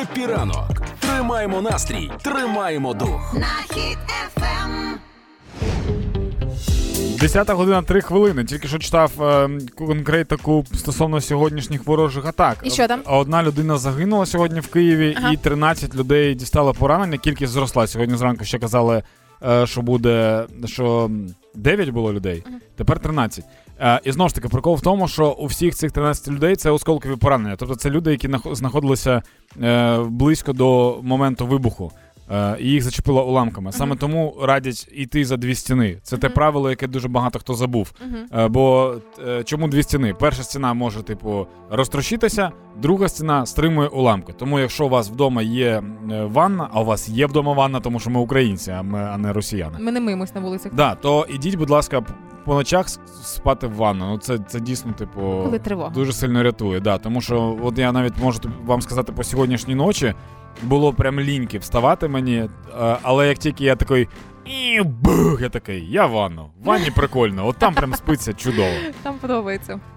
Хеппі 0.00 0.26
ранок. 0.26 0.70
Тримаємо 1.00 1.62
настрій, 1.62 2.10
тримаємо 2.22 2.94
дух. 2.94 3.34
Нахід 3.34 3.98
ефем. 4.26 4.94
10 7.20 7.50
година 7.50 7.82
3 7.82 8.00
хвилини. 8.00 8.44
Тільки 8.44 8.68
що 8.68 8.78
читав 8.78 9.22
е, 9.22 9.48
конкретику 9.78 10.64
стосовно 10.74 11.20
сьогоднішніх 11.20 11.86
ворожих 11.86 12.24
атак. 12.26 12.58
І 12.62 12.70
що 12.70 12.88
там? 12.88 13.00
А 13.04 13.18
Одна 13.18 13.42
людина 13.42 13.78
загинула 13.78 14.26
сьогодні 14.26 14.60
в 14.60 14.66
Києві, 14.66 15.16
Ага. 15.18 15.32
і 15.32 15.36
13 15.36 15.94
людей 15.94 16.34
дістали 16.34 16.72
поранення. 16.72 17.18
Кількість 17.18 17.52
зросла. 17.52 17.86
Сьогодні 17.86 18.16
зранку 18.16 18.44
ще 18.44 18.58
казали, 18.58 19.02
е, 19.48 19.66
що 19.66 19.82
буде 19.82 20.46
що 20.64 21.10
9 21.54 21.88
було 21.90 22.12
людей, 22.12 22.44
тепер 22.76 22.98
13. 22.98 23.44
Е, 23.80 24.00
і 24.04 24.12
знову 24.12 24.28
ж 24.28 24.34
таки, 24.34 24.48
прикол 24.48 24.74
в 24.76 24.80
тому, 24.80 25.08
що 25.08 25.30
у 25.30 25.46
всіх 25.46 25.74
цих 25.74 25.92
13 25.92 26.28
людей 26.28 26.56
це 26.56 26.70
осколкові 26.70 27.16
поранення. 27.16 27.56
Тобто 27.56 27.74
це 27.74 27.90
люди, 27.90 28.10
які 28.10 28.28
нах- 28.28 28.54
знаходилися 28.54 29.22
е, 29.62 29.98
близько 29.98 30.52
до 30.52 30.98
моменту 31.02 31.46
вибуху. 31.46 31.92
Е, 32.30 32.56
і 32.60 32.68
їх 32.68 32.82
зачепило 32.82 33.26
уламками. 33.26 33.72
Саме 33.72 33.96
тому 33.96 34.36
радять 34.42 34.88
йти 34.92 35.24
за 35.24 35.36
дві 35.36 35.54
стіни. 35.54 35.98
Це 36.02 36.16
те 36.16 36.28
правило, 36.28 36.70
яке 36.70 36.86
дуже 36.86 37.08
багато 37.08 37.38
хто 37.38 37.54
забув. 37.54 37.92
Е, 38.32 38.48
бо 38.48 38.94
е, 39.28 39.44
чому 39.44 39.68
дві 39.68 39.82
стіни? 39.82 40.14
Перша 40.14 40.42
стіна 40.42 40.74
може, 40.74 41.02
типу, 41.02 41.46
розтрощитися, 41.70 42.50
друга 42.82 43.08
стіна 43.08 43.46
стримує 43.46 43.88
уламки. 43.88 44.32
Тому, 44.32 44.60
якщо 44.60 44.86
у 44.86 44.88
вас 44.88 45.10
вдома 45.10 45.42
є 45.42 45.82
ванна, 46.24 46.68
а 46.72 46.80
у 46.80 46.84
вас 46.84 47.08
є 47.08 47.26
вдома 47.26 47.52
ванна, 47.52 47.80
тому 47.80 48.00
що 48.00 48.10
ми 48.10 48.20
українці, 48.20 48.70
а 48.70 48.82
ми 48.82 48.98
а 48.98 49.18
не 49.18 49.32
росіяни. 49.32 49.78
Ми 49.80 49.92
не 49.92 50.00
мимось 50.00 50.34
на 50.34 50.40
вулицях. 50.40 50.74
Да, 50.74 50.94
то 50.94 51.26
ідіть, 51.30 51.54
будь 51.54 51.70
ласка, 51.70 52.02
по 52.44 52.54
ночах 52.54 52.88
спати 53.22 53.66
в 53.66 53.74
ванну. 53.74 54.06
Ну 54.06 54.18
це, 54.18 54.38
це 54.38 54.60
дійсно, 54.60 54.92
типу, 54.92 55.20
Коли 55.20 55.58
тривога. 55.58 55.90
дуже 55.90 56.12
сильно 56.12 56.42
рятує. 56.42 56.80
Да, 56.80 56.98
тому 56.98 57.20
що 57.20 57.58
от 57.62 57.78
я 57.78 57.92
навіть 57.92 58.18
можу 58.18 58.40
вам 58.64 58.82
сказати 58.82 59.12
по 59.12 59.24
сьогоднішній 59.24 59.74
ночі. 59.74 60.14
Було 60.62 60.92
прям 60.92 61.20
ліньки 61.20 61.58
вставати 61.58 62.08
мені, 62.08 62.36
е, 62.36 62.48
але 63.02 63.28
як 63.28 63.38
тільки 63.38 63.64
я 63.64 63.76
такий. 63.76 64.08
І 64.46 64.82
бух, 64.82 65.40
я 65.42 65.48
такий, 65.48 65.90
я 65.90 66.06
в 66.06 66.10
ванну. 66.10 66.50
В 66.62 66.64
ванні 66.66 66.90
прикольно, 66.90 67.46
от 67.46 67.56
там 67.56 67.74
прям 67.74 67.94
спиться 67.94 68.32
чудово. 68.32 68.68
Там 69.02 69.14
подобається. 69.18 69.80